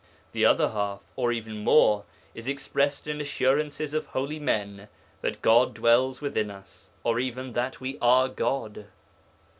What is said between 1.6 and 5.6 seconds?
more) is expressed in assurances of holy men that